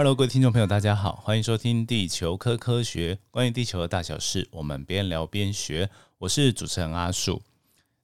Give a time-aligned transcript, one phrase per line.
[0.00, 5.90] 二楼各位听众朋友，大家好，欢迎收听《地球科科学》，关于地球的大小事，我们边聊边学。
[6.16, 7.42] 我是主持人阿树，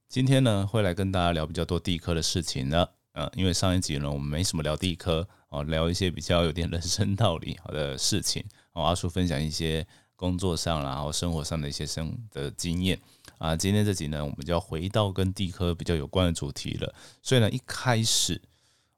[0.07, 2.87] 今天呢会来跟大家聊比较多地科的事情呢。
[3.12, 8.45] 呃，因为上一集呢我们没什么聊地科哦，聊一些比较有点人生道理的事情。
[8.75, 9.87] 哦，阿树分享一些
[10.17, 13.01] 工作上然后生活上的一些生的经验
[13.39, 13.56] 啊。
[13.56, 16.95] 今天这集呢，我们就要回到跟地科比较有关的主题了。
[17.23, 18.39] 所以呢，一开始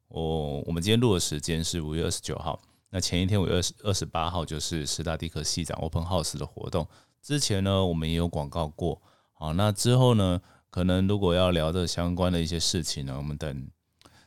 [0.09, 2.61] 我我们今天录的时间是五月二十九号。
[2.91, 6.89] 那前一天五月二十二十八号就是十大迪克系长 Open House 的活动。
[7.21, 9.03] 之前呢，我们也有广告过。
[9.35, 13.69] 好，那之后呢，可能如果要聊的相关的一些事情呢，我们等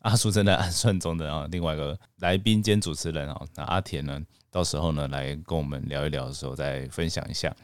[0.01, 7.55] 阿叔正在 暗算中的啊，另外一个来宾兼主持人啊，那阿田呢，到时候呢来跟我们聊一聊的时候再分享一下。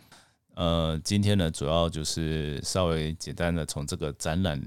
[0.56, 4.60] 呃，今天呢，主要就是稍微简单的从这个展览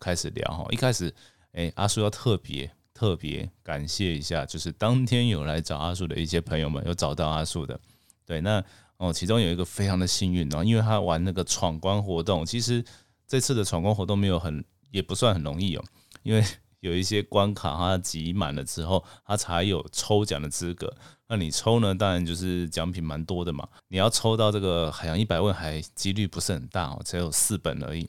[0.00, 0.66] 开始聊哈。
[0.70, 1.14] 一开始，
[1.52, 2.68] 哎，阿叔要特别。
[2.96, 7.78] 特别感谢一下，就是当天有来找阿树的一些朋友们，有找到阿树的。
[8.24, 8.64] 对，那
[8.96, 12.82] 哦，其中有一个非常的幸运哦，因为他玩那个闯关活动，其实
[13.28, 15.84] 这次的闯关活动没有很，也不算很容易哦，
[16.22, 16.42] 因为
[16.80, 20.90] 有一些关卡它集满了之后，它才有抽奖的资格。
[21.28, 23.68] 那你抽呢，当然就是奖品蛮多的嘛。
[23.88, 28.08] 你要抽到这个海洋一百问，还几率不是很大哦，只有四本而已。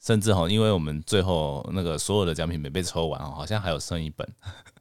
[0.00, 4.26] 甚至哈，因为我们最后那个所有的奖品没被抽完哦，好像还有剩一本。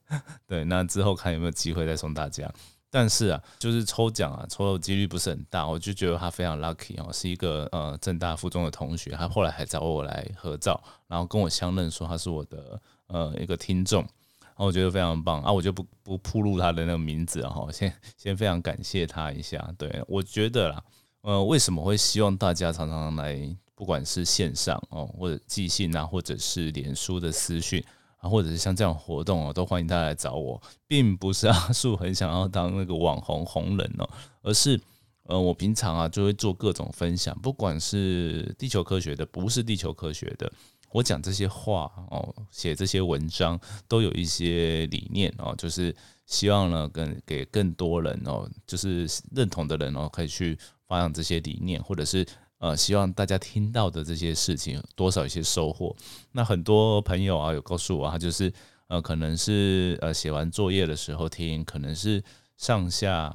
[0.47, 2.51] 对，那之后看有没有机会再送大家。
[2.91, 19.71] 但是啊，就是抽奖啊，抽的几率不是很大，我就觉得他非常 lucky 哦，是一个呃正大附中的同学，他后来还找我来合照，然后跟我相认，说他是我的呃一个听众，然后我觉得非常棒啊，我就不不铺露他的那个名字哈，先先非常感谢他一下。
[19.77, 20.83] 对我觉得啦，
[21.21, 23.55] 呃，为什么会希望大家常常来？
[23.75, 27.81] 不管是线上哦，或者寄信啊，或者是脸书的私讯
[28.17, 34.09] 啊，或者是像这样活动哦，都欢迎大家来找我，并不是阿树很想要当那个网红红人哦，
[34.41, 34.77] 而是
[35.23, 40.51] 呃，我平常啊就会做各种分享，不管是地球科学的，不是地球科学的，
[40.91, 43.57] 我讲这些话哦，写这些文章
[43.87, 52.25] 都有一些理念哦，就是希望呢，跟给更多人哦，就是认同的人哦，可以去发扬这些理念，或者是。
[52.61, 55.95] 呃，希望大家听到的这些事情多少一些收获。
[56.33, 58.51] 那很多朋友啊，有告诉我，他就是
[58.87, 62.21] 呃，可能是呃写完作业的时候听，可能是
[62.57, 63.33] 上下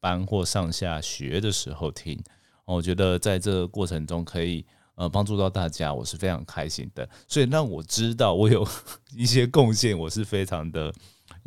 [0.00, 2.18] 班或上下学的时候听。
[2.64, 4.64] 我觉得在这个过程中可以
[4.94, 7.06] 呃帮助到大家，我是非常开心的。
[7.28, 8.66] 所以让我知道我有
[9.14, 10.90] 一些贡献，我是非常的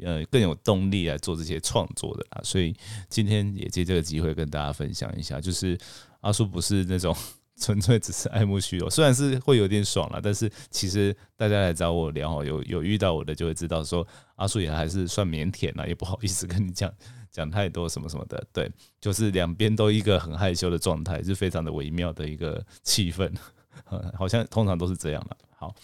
[0.04, 2.42] 呃更有动力来做这些创作的啊。
[2.44, 2.76] 所以
[3.10, 5.78] 今天也借这个机会跟大家分享一下，就是。
[6.22, 7.16] 阿叔不是那种
[7.62, 14.06] 纯粹只是爱慕虚荣，虽然是会有点爽了，但是其实大家来找我聊，有有遇到我的就会知道，说
[14.38, 16.92] 阿叔也还是算腼腆了，也不好意思跟你讲
[17.30, 18.44] 讲太多什么什么的。
[18.52, 18.68] 对，
[19.00, 23.32] 就是两边都一个很害羞的状态，是非常的微妙的一个气氛，
[24.18, 25.38] 好像通常都是这样的。
[25.56, 25.76] 好，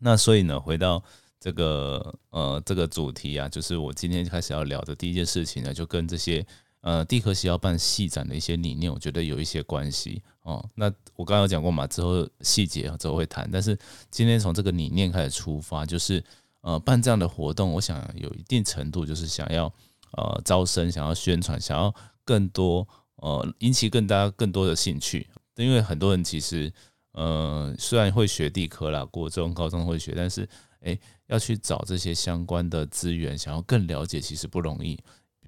[0.00, 1.00] 那所以呢，回到
[1.40, 6.46] 这个呃这个主题啊，就是我今天开始要聊的第一件事情呢，就跟这些。
[6.82, 10.66] 呃，地科系要办细展的一些理念，我觉得有一些关系哦。
[10.74, 13.46] 那我刚刚有讲过嘛，之后细节之后会谈。
[13.52, 13.78] 但是
[14.10, 16.24] 今天从这个理念开始出发，就是
[16.62, 19.70] 呃办这样的活动，我想有一定程度就是想要
[20.12, 25.28] 呃招生，想要宣传，想要更多呃引起更大更多的兴趣。
[25.56, 26.72] 因为很多人其实
[27.12, 30.48] 呃虽然会学地科啦，国中、高中会学，但是
[30.80, 34.98] 诶要去找这些相关的资源，想要更了解，其实不容易。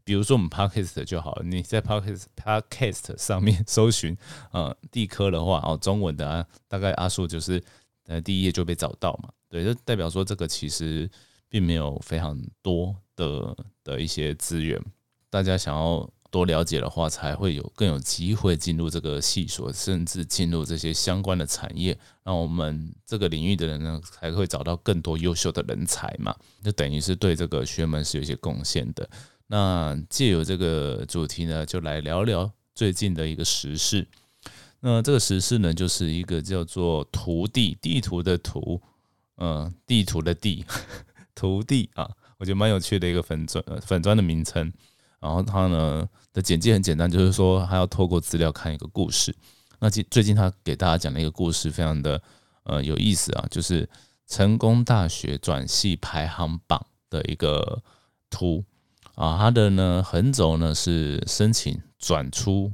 [0.04, 4.16] 比如说我们 podcast 就好，你在 podcast podcast 上面 搜寻
[4.50, 7.62] 呃地科的话哦，中文的啊，大概阿树就是
[8.06, 11.08] 呃第一页就被找到嘛，对，就代表说这个其实
[11.48, 14.80] 并没有非常多的的一些资源，
[15.30, 26.34] 大家想要多了解的话，才会有更有机会进入这个系所，甚至进入这些相关的产业，让我们这个领域的人呢，才会找到更多优秀的人才嘛，
[26.64, 29.08] 就等于是对这个学门是有一些贡献的。
[29.46, 34.08] 那借由这个主题呢，就来聊聊最近的一个时事。
[34.80, 38.80] 那这个时事呢，就是一个叫做“图地”地图的“图”，
[39.36, 40.64] 嗯，地图的“地”，
[41.36, 42.08] 图地啊，
[42.38, 44.72] 我觉得蛮有趣的一个粉砖粉砖的名称。
[45.22, 49.34] 然后他呢的简介很简单，就是说他要透过资料看一个故事。
[49.78, 52.20] 那最最近他给大家讲了一个故事，非常的
[52.64, 53.88] 呃有意思啊，就是
[54.26, 57.82] 成功大学转系排行榜的一个
[58.28, 58.64] 图。
[59.14, 62.72] 啊，它的呢横轴呢是申请转出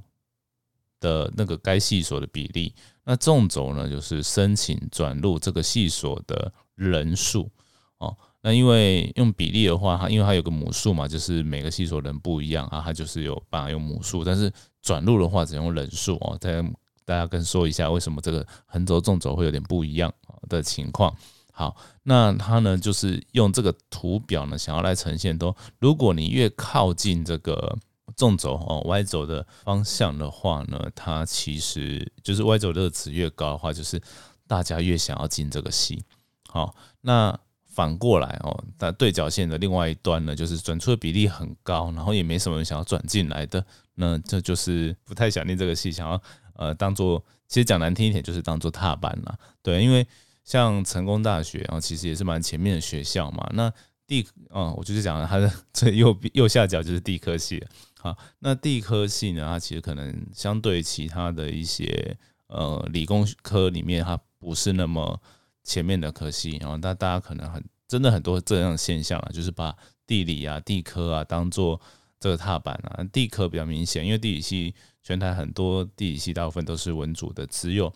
[1.01, 2.73] 的那个该系所的比例，
[3.03, 7.51] 那纵轴呢就是申请转入这个系所的人数。
[7.99, 14.51] 哦，那因为用比例的话，它因为它有个母数嘛，就是每个系所人不一样啊，它就是有办法用母数，但是
[14.81, 16.39] 转录的话只用人数哦。
[16.41, 16.63] 再
[17.05, 20.13] 大家跟说一下，为什么这个横轴纵轴会有点不一样
[20.49, 21.13] 的情况。
[21.53, 27.77] 好，那它呢就是用这个图表呢，想要来呈现，都如果你越靠近这个
[28.15, 34.01] 纵轴哦 y 轴的方向的话呢，它其实就是 y 轴的值越高的话，就是
[34.47, 36.05] 大家越想要进这个系。
[36.49, 37.37] 好，那。
[37.79, 43.65] 反过来哦，那对角线的另外一端呢，就是转出的比例很高，然后也没什么人想要转进来的，
[43.95, 46.21] 那这就是不太想念这个戏，想要
[46.55, 49.39] 呃当做，其实讲难听一点就是当做踏板啦。
[49.63, 50.05] 对，因为
[50.43, 53.49] 像成功大学啊，其实也是蛮前面的学校嘛。
[53.55, 53.73] 那
[54.09, 57.65] 地啊，我就是讲它的 最右右下角就是地科系，
[58.01, 62.17] 好，那地科系呢，它其实可能相对其他的一些
[62.49, 65.21] 呃理工科里面，它不是那么。
[65.69, 69.77] 前面的科系，然后大大家可能很真的很多这样的现象啊，就是把
[70.07, 71.79] 地理啊、地科啊当做
[72.19, 73.05] 这个踏板啊。
[73.13, 77.93] 地科比较明显，因为地理系全台很多地理系大部分都是文组的，只有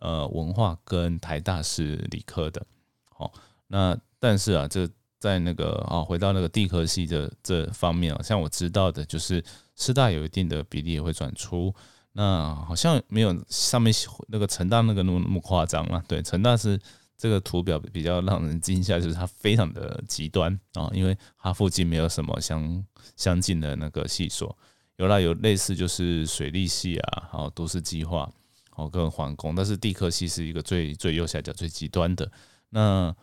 [0.00, 2.66] 呃文化跟台大是理科的。
[3.14, 3.32] 好，
[3.68, 4.88] 那但是啊，这
[5.20, 9.40] 在那个啊回到那个地科系的这方面啊，像我知道的就是
[9.76, 11.72] 师大有一定的比例也会转出，
[12.14, 13.94] 那好像没有上面
[14.26, 16.02] 那个成大那个那么那么夸张了。
[16.08, 16.80] 对，成大是。
[17.22, 22.84] 这个图表比较让人惊吓，就是它非常的极端啊，因为它附近没有什么相
[23.16, 24.58] 相近的那个系所，
[24.96, 28.28] 有啦有类似就是水利系啊，还有都市计划，
[28.74, 32.28] 哦跟环工，但是地科系是一个最最右下角最极端的。
[32.70, 33.14] 那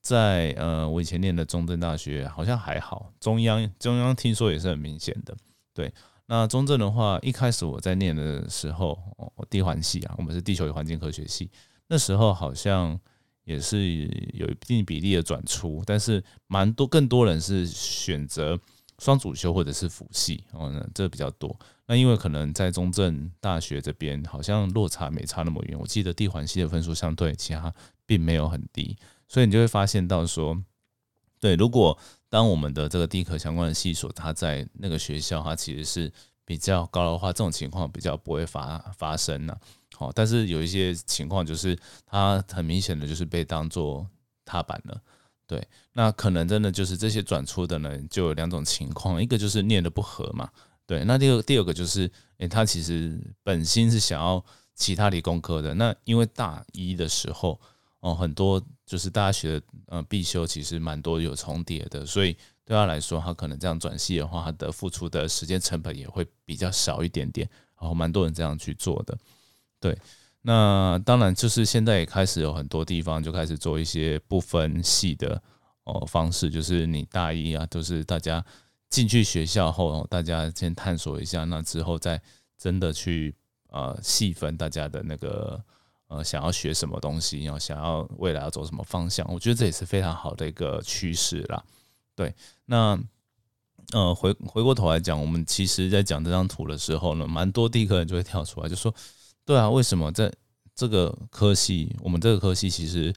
[0.00, 5.36] 在呃我以前念的中正大学好像还好，中央中央听说也是很明显的。
[5.74, 5.92] 对，
[6.26, 11.50] 那中正的话，一开始我在念的时候，哦地环系啊，我们是地球与环境科学系，
[11.88, 12.96] 那时候好像。
[13.48, 13.78] 也是
[14.34, 18.60] 有一定比例的转出，但是蛮多更多人是选择
[18.98, 21.58] 双主修或者是辅系哦，那这比较多。
[21.86, 27.72] 那因为可能在中正大学这边好像落差没差那么远，我记得地环系的分数相对其他
[28.04, 28.94] 并没有很低，
[29.26, 30.62] 所以你就会发现到说，
[31.40, 31.98] 对，如果
[32.28, 36.12] 当我们的这个地科相关的系所，它在那个学校它其实是
[36.48, 39.54] 比较高的话，这种情况比较不会发发生呢。
[39.94, 44.08] 好，但是有一些情况就是它很明显的就是被当做
[44.46, 44.98] 踏板了，
[45.46, 45.62] 对，
[45.92, 50.48] 那可能真的就是这些转出的呢，就有两种情况，一个就是念的不合嘛，
[50.86, 54.42] 对，那第二第二个就是，诶，他其实本心是想要
[54.74, 57.60] 其他理工科的，那因为大一的时候
[58.00, 62.32] 哦，很多就是大家学的呃必修其实蛮多有重叠的，所以
[62.64, 67.48] 对他来说，他可能这样转系的话，他的付出的时间成本也会比较少一点点，
[67.80, 69.18] 然后蛮多人这样去做的。
[69.80, 69.98] 对，
[70.42, 75.42] 那当然就是现在也开始有很多地方就开始做一些不分系的
[75.84, 78.44] 哦方式，就是你大一啊，都是大家
[78.88, 82.20] 进去学校后，大家先探索一下，那之后再
[82.56, 83.34] 真的去
[83.70, 85.60] 呃细分大家的那个
[86.08, 91.62] 呃想要学什么东西，然后想要未来要走什么方向，我觉得这也是非常好的一个趋势啦。
[92.16, 92.34] 对，
[92.66, 92.98] 那
[93.92, 98.92] 呃回回过头来讲，我们其实在讲这张图的时候呢，蛮多地科人就会跳出来就说。
[99.44, 100.30] 对啊，为什么在
[100.74, 103.10] 这个科系，我们这个科系其实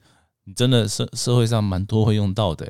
[0.44, 2.66] 你真的社社会上蛮多会用到的，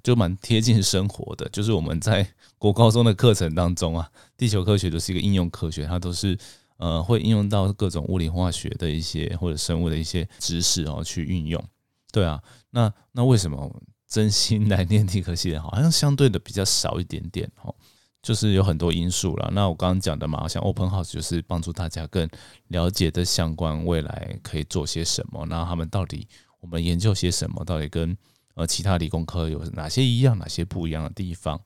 [0.00, 1.48] 就蛮贴近生活的。
[1.48, 2.24] 就是我们在
[2.56, 6.38] 国高中的课程当中啊，地球科学都是一个应用科学，它都是
[6.80, 11.62] 呃会应用到各种物理化学的一些或者生物的一些知识哦去运用。
[12.10, 13.70] 对啊，那那为什么
[14.08, 17.72] 真心来念地科系的好像相对的比较少一点点哦？
[18.20, 19.50] 就是有很多因素了。
[19.54, 22.28] 那我刚刚讲的嘛，像 Open House 就是帮助大家更
[22.68, 26.26] 了解的相关未来可以做些什么，然后他们到底
[26.60, 28.14] 我们研究些什么，到底跟
[28.56, 31.58] 呃其他理工科有哪些一样，哪些不一样的地方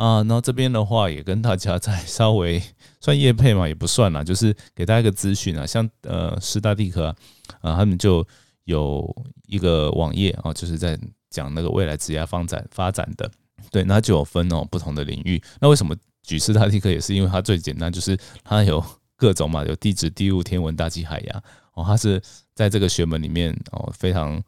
[0.00, 0.22] 啊？
[0.22, 2.62] 那这边的话也跟大家再稍微
[3.00, 7.14] 算业配嘛，也不算啦，就是给大家一个资讯啊，像呃师大地科
[7.60, 8.26] 啊，他们就
[8.64, 9.14] 有
[9.46, 13.30] 一个网页啊，就是在讲那个未来职业发展发展的。
[13.70, 15.40] 对，那就有分哦，不同的领域。
[15.60, 17.14] 那为什么举斯大地科也是？
[17.14, 18.82] 因为它最简单，就是它有
[19.16, 21.42] 各种嘛，有地质、地物、天文、大气、海洋
[21.74, 21.84] 哦。
[21.84, 22.20] 它是
[22.54, 24.42] 在这个学门里面哦，非常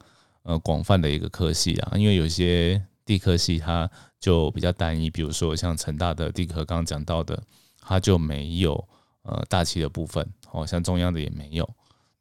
[0.44, 1.92] 呃广泛的一个科系啊。
[1.94, 3.90] 因为有些地科系它
[4.20, 7.42] 就比较单一，比如说像成大的地科，刚刚讲到的，
[7.80, 8.88] 它就没有
[9.22, 11.68] 呃大气的部分哦，像中央的也没有。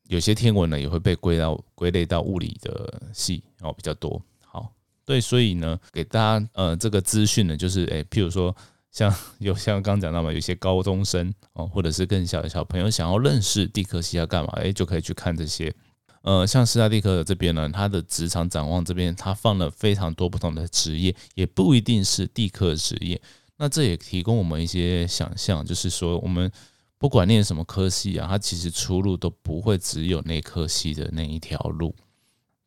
[0.07, 4.21] 有些天文呢也会被归到归类到物理的系哦，比较多。
[4.43, 4.73] 好
[5.05, 8.53] 对，所以呢，给大家呃这个资讯呢，就是诶，譬如说
[8.91, 15.73] 像 有像刚讲到嘛，有些高中生哦，或者是更小的小朋友想要认识地科系要干嘛，诶，就可以去看这些
[16.21, 23.19] 呃，像斯大蒂克这边呢，他的职场展望这边，他放了非常多不同的职业，也不一定是地科职业。
[23.57, 26.51] 那这也提供我们一些想象，就是说，我们
[26.97, 31.95] 不管念什么科系啊，它其实出路都不会只有那科系的那一条路。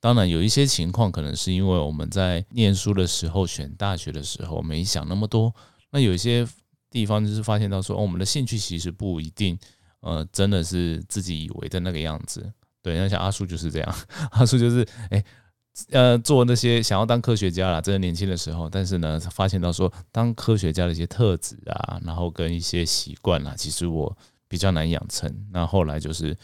[0.01, 5.55] 当然，有一些情况可能是因为我们在念书的时候选大学的时候没想那么多。
[5.91, 6.47] 那有一些
[6.91, 9.59] 地方就是发现到说，哦，我们的兴趣其实不一定，
[10.01, 12.53] 呃，真的是自己以为的那个样子。
[12.85, 13.95] 对，那像阿叔就是这样，
[14.33, 15.25] 阿叔就是哎，
[15.91, 24.15] 呃，做那些想要当科学家啦，真的年轻的时候，但是呢，发现到说当科学家的一些特质啊，然后跟一些习惯啦，其实我
[24.49, 25.35] 比较难养成。
[25.51, 26.37] 那后来就是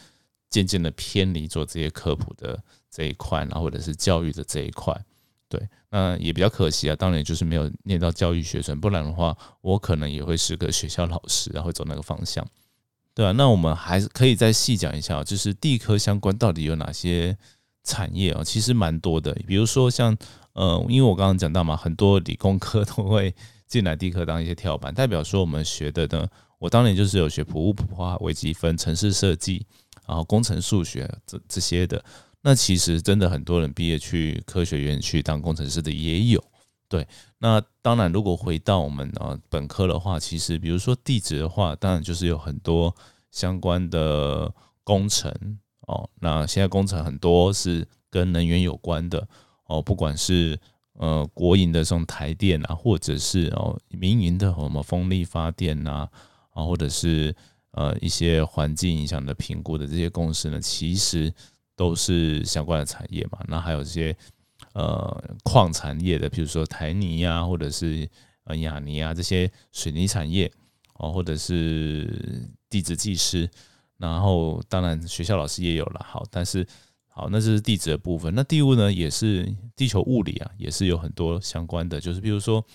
[0.49, 4.99] 渐渐的偏离做这些科普的这一块，然后或者是教育的这一块，
[5.47, 6.95] 对，那也比较可惜啊。
[6.95, 12.43] 当然就是没有念到教育学生，不然的话，我可能也会是个学校老师，然后走那个方向。
[13.13, 17.37] 对啊，那我们还是可以再细讲一下，就是地科相关到底有哪些
[17.83, 18.43] 产业啊？
[18.43, 20.17] 其实蛮多的，比如说像
[20.53, 23.33] 呃，因为我刚刚讲到嘛，很多理工科都会
[23.67, 26.25] 进来地科当一些跳板，代表说我们学的呢，
[26.57, 29.65] 我当年就是有学普物、普化、微积分、城市设计，
[30.07, 32.03] 然后工程数学这这些的。
[32.41, 36.43] 那其实真的很多人毕业去科学院去当工程师的也有。
[36.91, 37.07] 对，
[37.37, 42.93] 那当然，如果回到我们呃本科的话，其实比如说地质的话，当然就是有很多
[43.31, 45.31] 相关的工程
[45.87, 46.09] 哦。
[46.19, 49.25] 那现在工程很多是跟能源有关的
[49.67, 50.59] 哦，不管是
[50.95, 56.09] 呃国营的这种台电啊，或者是哦民营的什么风力发电呐，
[56.49, 57.33] 啊，或者是
[57.71, 61.33] 呃一些环境影响的评估的这些公司呢，其实
[61.73, 63.39] 都是相关的产业嘛。
[63.47, 64.13] 那还有这些。
[64.73, 68.09] 呃，矿产业的，比如说台泥呀，或者是
[68.45, 70.49] 呃雅泥啊这些水泥产业
[70.93, 73.49] 哦，或者是地质技师，
[73.97, 76.05] 然后当然学校老师也有了。
[76.07, 76.65] 好，但是
[77.09, 78.33] 好，那这是地质的部分。
[78.33, 81.99] 那地物呢，也是地球物理啊，也是有很多相关的。
[81.99, 82.65] 就是比如说，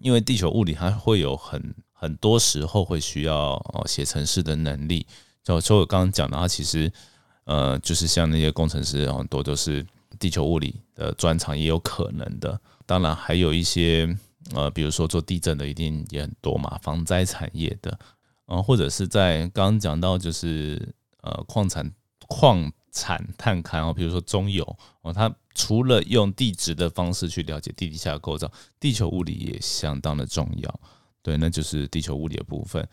[0.00, 5.06] 因为地球物理它会有很很多时候会需要写程式的能力。
[5.44, 6.92] 就就我刚刚讲的，它其实
[7.44, 9.86] 呃，就是像那些工程师很多都是。
[10.18, 14.08] 地球物理的专长也有可能的，当然还有一些
[14.52, 17.98] 呃，比如说做地震的一定也很多嘛，防灾产业的，
[18.46, 21.90] 呃，或者是在刚刚讲到就是呃矿产
[22.28, 24.64] 矿产探勘哦，比如说中油
[25.02, 30.80] 哦，它除了用地质的方式去了解地底下的构造，地球物理也相当的重要，
[31.22, 32.86] 对，那就是地球物理的部分。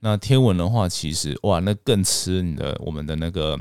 [0.00, 3.58] 那天文的话，其实哇，那更吃你的我们的那个。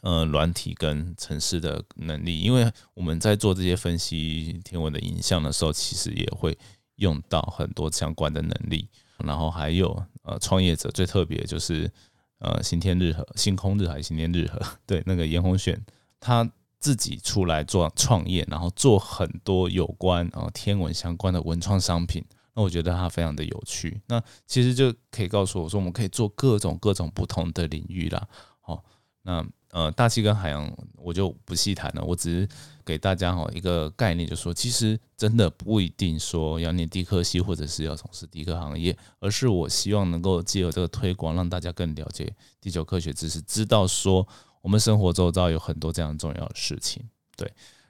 [0.00, 6.56] 呃，软体跟城市的能力，因为我们在做这些分析天文的影像的时候，其实也会
[6.96, 8.88] 用到很多相关的能力。
[9.18, 11.90] 然后还有呃，创业者最特别就是
[12.38, 15.84] 呃，新天日和星空日还星天日和， 对，那个严宏选
[16.20, 22.24] 他自己出来做创业，然后做很多有关呃天文相关的文创商品。
[22.54, 24.00] 那我觉得他非常的有趣。
[24.06, 28.28] 那其实就可以告诉我说，我们可以做各种各种不同的领域啦。
[28.60, 28.84] 好，
[29.22, 29.44] 那。
[29.78, 32.48] 呃，大气跟海洋我就不细谈了，我只是
[32.84, 44.26] 给大家哈一个概念，就说其实真的不一定说要念地科系或者是要从事地科行业，而是我希望能够借由这个推广，让大家更了解地球科学知识，知道说
[44.62, 47.00] 我们生活周遭有很多这样重要的事情。
[47.36, 47.48] 对，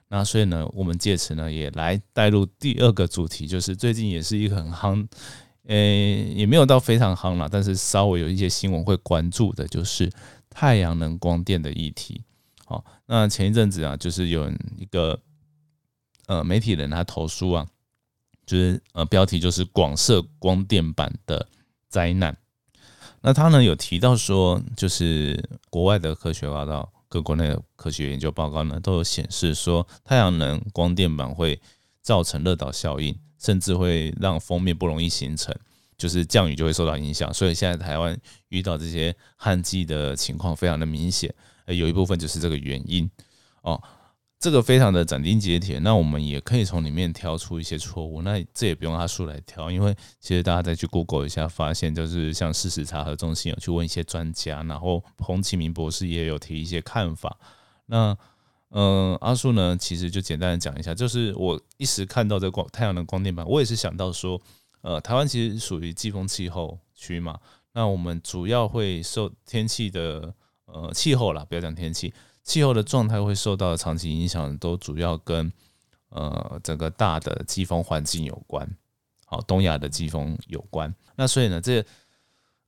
[0.09, 5.07] 那所以呢，我们借此呢也来带入第二个主题，就是最近也是一个很夯，
[5.63, 10.07] 呃，也没有到非常夯了，但是稍微有一些新闻会关注的，就是。
[10.49, 12.23] 太阳能光电的议题，
[12.65, 15.19] 好，那前一阵子啊，就是有一个
[16.27, 17.67] 呃媒体人他投书啊，
[18.45, 21.47] 就是呃标题就是广设光电板的
[21.87, 22.35] 灾难。
[23.21, 31.61] 那他呢有提到说，就是国外的科学报道，各国内的科学研究报告呢都有显示说，太阳能光电板会
[32.01, 35.55] 造成热岛效应，甚至会让封面不容易形成。
[35.99, 41.31] 就是降雨就会受到影响，所以现在台湾遇到这些旱季的情况非常的明显，
[41.65, 43.07] 呃，有一部分就是这个原因
[43.61, 43.79] 哦。
[44.41, 57.37] 这个非常的斩钉截铁，那我们也可以从里面挑出一些错误，那这也不用阿叔来挑，因为其实大家再去 Google 一下，发现就是像事实查核中心有去问一些专家，然后洪启明博士也有提一些看法。
[57.87, 58.17] 那
[58.69, 64.41] 嗯，阿叔呢，其实就简单的讲一下，就是我一时看到这光太阳能光电板，我也是想到说。
[64.81, 67.39] 呃，台湾其实属于季风气候区嘛，
[67.73, 70.33] 那我们主要会受天气的
[70.65, 75.51] 呃气候啦，不要讲天气，气候的状态会受到长期影响，都主要跟
[76.09, 78.69] 呃整个大的季风环境有关，
[79.25, 80.93] 好，东亚的季风有关。
[81.15, 81.85] 那所以呢，这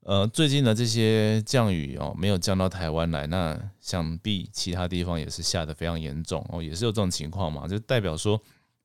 [0.04, 8.42] 呃，最近的这些降雨哦，没有降到台湾来，那想必其他地方也是下的非常严重哦，也是有这种情况嘛，就代表说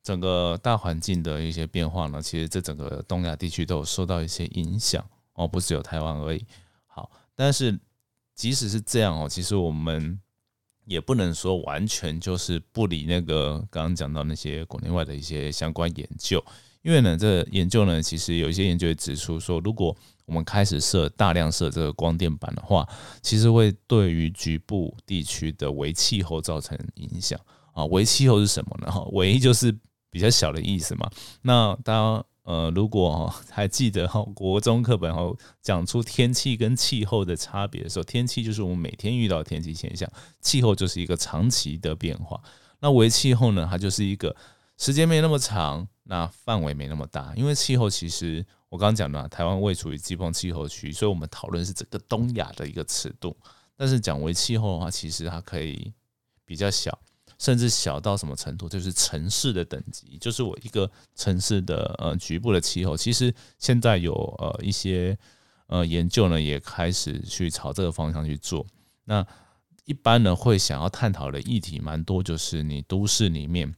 [0.07, 6.47] 整个大环境的一些变化呢，其实这整个东亚地区都有受到一些影响哦，不只有台湾而已。
[6.87, 7.77] 好，但是
[8.37, 10.21] 即使是这样哦，其实我们。
[10.89, 16.41] 也不能说完全就是不理那个刚刚讲到那些国内外的一些相关研究，
[16.83, 19.97] 因为呢，这研究呢，其实有一些研究指出说，如果
[20.27, 22.89] 我们开始设大量设这个光电板的话，
[23.21, 27.37] 其实会对于局部地区的微气候造成影响
[27.73, 27.85] 啊。
[27.87, 28.89] 微气候是什么呢？
[28.89, 29.77] 哈，唯一就是
[30.17, 31.11] 比较小的意思嘛。
[31.43, 32.25] 那大家。
[32.47, 35.21] 呃，如果还记得哈，国中课本哈
[35.61, 40.09] 讲出天气跟气候的差别的时候，天气就是我们每天遇到的天气现象，
[40.41, 42.41] 气候就是一个长期的变化。
[42.79, 44.33] 那为气候呢，它就是一个
[44.79, 47.33] 时间没那么长，那范围没那么大。
[47.35, 53.37] 因为气候其实我刚刚讲了，台湾未处于季风气候区，所以我们讨论是整个东亚的一个尺度。
[53.77, 55.93] 但是讲为气候的话，其实它可以
[56.45, 56.97] 比较小。
[57.39, 62.97] 甚至小到什么程度，就是城市的等级，就是我一个城市的呃局部的气候。
[62.97, 65.17] 其实现在有呃一些
[65.67, 68.65] 呃研究呢，也开始去朝这个方向去做。
[69.05, 69.27] 那
[69.85, 73.75] 一般呢会想要探讨的议题蛮多，就是你都市里面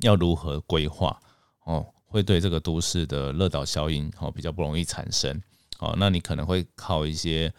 [0.00, 1.18] 要如何规划
[1.64, 5.40] 哦，会对这个都市的热岛效应哦比较不容易产生
[5.78, 5.94] 哦。
[5.96, 7.52] 那你可能会靠一些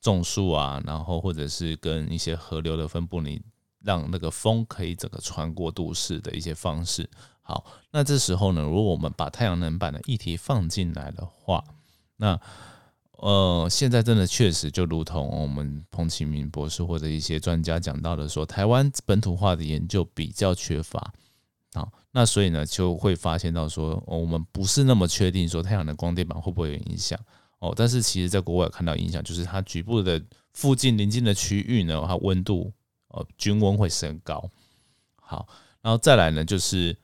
[0.00, 3.42] 种树啊，然后或者是跟一些河流的分布你。
[3.88, 7.08] 让那个风可以整个穿过都市的一些方式。
[7.40, 11.64] 好，那这时候呢，如果我们把太阳能板的议题放进来的话，
[12.18, 12.38] 那
[13.12, 21.10] 呃，现在真的确实就如同我们彭启明博士或者一些专家讲到的，说台湾本土化的研究比较缺乏。
[21.72, 27.18] 好，那所以呢，就会发现到说，我们不是那么确定说太阳能光电板会不会有影响
[27.60, 27.72] 哦。
[27.74, 32.70] 但是其实在国外看到影响，就是它局部的附近邻近的区域呢，它温度。
[33.08, 34.50] 呃，均温会升高。
[35.16, 35.46] 好，
[35.80, 36.96] 然后再来呢，就是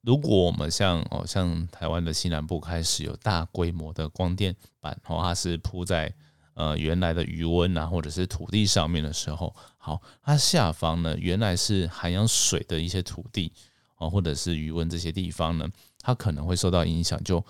[0.00, 6.12] 如果我们像哦，像台湾的西南部开始有大规模的光电板，哦，它是铺在
[6.54, 13.52] 呃原来的余温啊，或者是土地上面的时候，好，它下方呢原来是含有水的一些土地
[13.96, 15.68] 哦，或者是余温这些地方呢，
[16.00, 17.44] 它可能会受到影响，就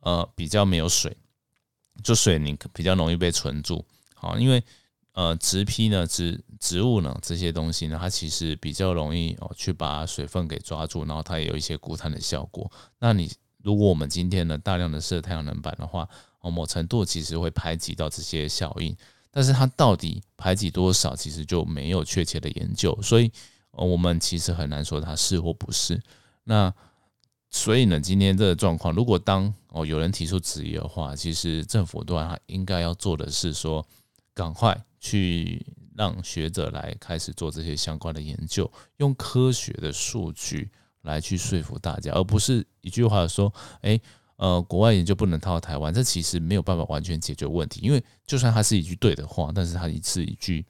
[0.00, 1.16] 呃比较没有水，
[2.02, 3.84] 就水你比较容易被存住。
[4.14, 4.62] 好，因为。
[5.14, 12.68] 呃，植批呢，植植物呢，这些东西呢，它其实比较容易哦，去把水分给抓住，然后它也有一些固碳的效果。
[12.98, 13.30] 那你
[13.62, 16.08] 如果我们今天呢大量的设太阳能板的话，
[16.40, 18.96] 哦，某程度其实会排挤到这些效应，
[19.30, 23.30] 但是它到底排挤多少，其实就没有确切的研究，所以
[23.70, 26.02] 我们其实很难说它是或不是。
[26.42, 26.74] 那
[27.52, 33.86] 所以呢，今天这个状况，如果当哦有人提出质疑的话，其实政府端应该要做的是说，
[34.34, 34.76] 赶快。
[35.04, 35.62] 去
[35.94, 40.70] 让学者来开始做这些相关的研究，用科学的数据
[41.02, 44.00] 来去说服大家，而不是一句话说：“哎，
[44.36, 50.64] 呃，国外研究不能套台湾。”这其实没有办法完全解决问题，因为就算它是一句对的话，但是它是一句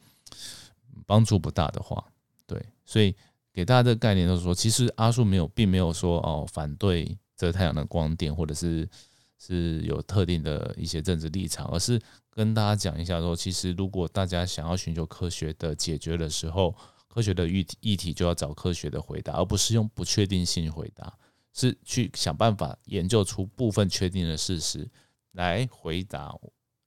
[1.06, 2.04] 帮助不大的话。
[2.44, 3.14] 对，所以
[3.52, 8.88] 给大家的概念就是说，其实阿树没有，并没有说哦反对这太阳能光电，或者是
[9.46, 12.00] 是有特定的一些政治立场，而是。
[12.36, 16.74] 跟大家讲一下，说其实如果大家想要寻求科学的解决的时候，
[17.06, 21.16] 科学的议议题就要找科学的回答，而不是用不确定性回答，
[21.52, 24.90] 是去想办法研究出部分确定的事实
[25.30, 26.36] 来回答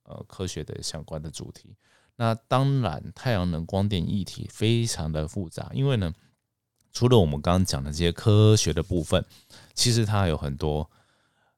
[0.02, 1.74] 呃科学的相关的主题。
[2.16, 6.12] 那当然，太阳能光电议题非常的复杂，因为呢，
[6.92, 9.24] 除了我们刚刚讲的这些科学的部分，
[9.72, 10.90] 其实它有很多，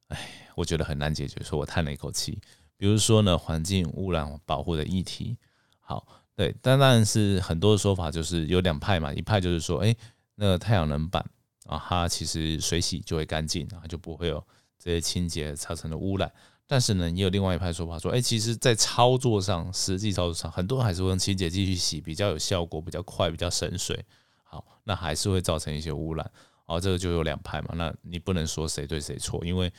[0.06, 1.42] 哎，我觉得很难解决。
[1.42, 2.38] 所以我叹了一口气。
[2.77, 5.37] 比如说呢，环境污染保护的议题，
[5.81, 9.94] 好，对，但当然是很多的说法，就是有两派嘛，一派就是说，哎，
[10.35, 11.23] 那个太阳能板
[11.66, 14.42] 啊，它其实水洗就会干净，然后就不会有
[14.79, 16.33] 这些清洁造成的污染。
[16.66, 24.03] 但是呢，也有另外一派说法，说，哎，其实在操作上，实际操作上，很多人还是会用清洁剂去洗，比较有效果，比较快，比较省水。
[24.42, 26.31] 好，那还是会造成一些污染。
[26.64, 29.70] 哦，这个就有两派嘛，那你不能说谁对谁错，因为。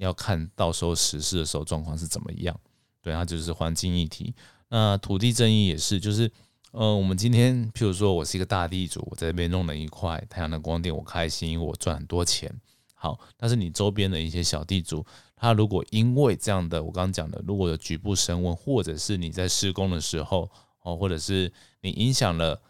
[0.00, 2.58] 要看到时候实施的时候状况是怎么样，
[3.02, 4.34] 对，它就是环境议题。
[4.68, 6.30] 那土地争议也是，就是
[6.72, 12.50] 呃，我们今天譬如说我是一个大地主，我在这边弄了一块太阳能光电，我开心，我赚很多钱。
[12.94, 15.04] 好，但是你周边的一些小地主，
[15.36, 20.50] 他如果因为这样的我刚刚讲的，如果有局部升温，或者是你在施工的时候
[20.82, 22.62] 哦，或者是你影响了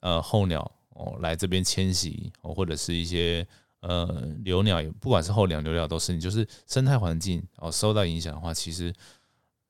[0.00, 3.46] 呃候鸟哦来这边迁徙哦，或者是一些。
[3.80, 4.06] 呃，
[4.44, 8.92] 留鸟也不管是候鸟、留鸟都是，你就是生态环境哦受到影响的话，其实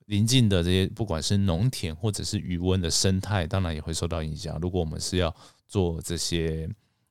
[0.07, 4.59] 邻近的这些，不管是农田或者是渔温的生态，当然也会受到影响。
[4.61, 5.35] 如果我们是要
[5.67, 6.69] 做这些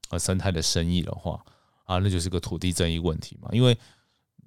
[0.10, 1.39] 呃生态的生意的话，
[1.86, 3.49] 啊，那就是个土地争议问题嘛。
[3.51, 3.77] 因为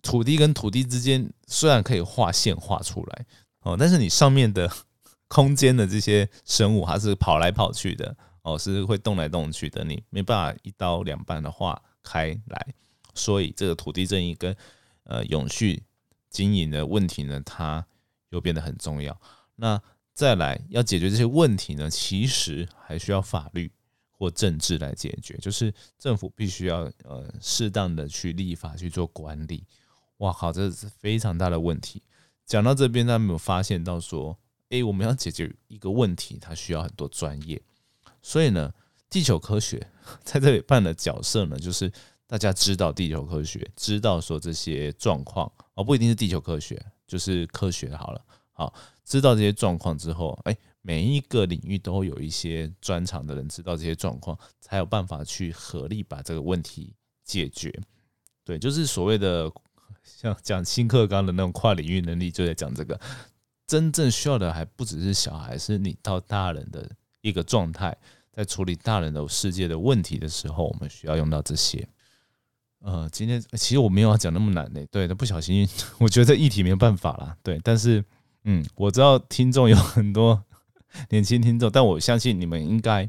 [0.02, 3.26] 土地跟土地之间虽然可以画线画出来
[3.60, 4.68] 哦，但是你上面的
[5.28, 12.74] 空间的这些生物，它是跑来跑去的哦，是会动来动去的，你没办法一刀两半的画开来。
[13.14, 14.56] 所以这个土地争议跟
[15.04, 15.82] 呃永续
[16.28, 17.84] 经营的问题呢，它
[18.30, 19.20] 又变得很重要。
[19.56, 19.80] 那
[20.14, 23.70] 再来要解决这些问题呢，其实还需要法律
[24.10, 29.64] 或政治来解决，就是政府必须要呃适当的去立法去做管理。
[30.18, 32.02] 哇靠，这是非常大的问题。
[32.44, 37.60] 讲到这边，大家有发现到说，诶，我们要解决一个问题，它需要很多专业。
[38.20, 38.72] 所以呢，
[39.10, 39.86] 地球科学
[40.24, 41.92] 在这里扮的角色呢，就是
[42.26, 46.80] 大家知道地球科学，知道说这些状况哦，不一定是地球科学。
[47.10, 48.72] 就是科学好了，好
[49.04, 56.94] 知道这些状况之后，哎，每一个领域都有一些专长的人知道这些状况，才有办法去合力把这个问题
[57.24, 57.76] 解决。
[58.44, 59.50] 对，就是所谓的
[60.04, 63.00] 像讲新课纲的那种跨领域能力，就在讲这个。
[63.66, 66.88] 真正需要的还不只是小孩，是你到大人的
[67.22, 67.98] 一个状态，
[68.40, 71.86] 在处理大人的世界的问题的时候，我们需要用到这些。
[72.78, 75.68] 呃，今天其实我没有要讲那么难的，对，那不小心，
[76.00, 78.02] 我觉得这议题没有办法啦，对，但是，
[78.44, 80.42] 嗯，我知道听众有很多
[81.10, 83.06] 年轻听众，但我相信你们应该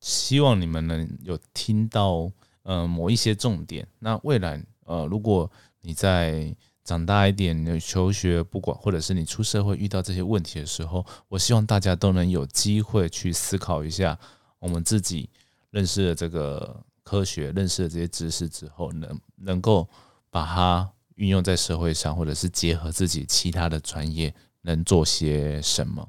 [0.00, 2.30] 希望你们能有听到，
[2.62, 3.86] 呃，某一些重点。
[3.98, 5.50] 那未来，呃，如果
[5.82, 14.18] 你在长大一点，你求学不管，或者是你出社会遇到这些问题的时候，我希望大家都能有机会去思考一下，
[14.58, 15.28] 我们自己
[15.70, 16.84] 认识了这个。
[17.06, 19.88] 科学认识了这些知识之后，能能够
[20.28, 26.04] 把它运用在社会上，或者是结合自己其他的专业，能做些什么？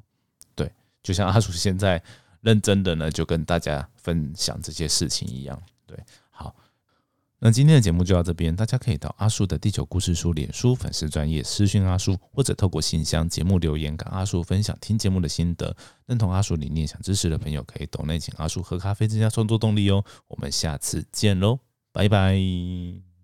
[0.56, 2.04] 对，就像阿叔现在
[2.42, 5.62] 认真的呢，就跟大家分享这些事情一样。
[5.86, 5.96] 对，
[7.39, 15.76] 那今天的节目就到这边，大家可以到阿树的地球故事书脸书粉丝专业私讯阿树，或者透过信箱节目留言跟阿树分享听节目的心得。
[16.08, 20.04] 认同阿树理念、想支持的朋友，可以懂内请阿树喝咖啡增加创作动力哦。
[20.28, 21.60] 我们下次见喽，
[21.91, 23.16] 拜拜。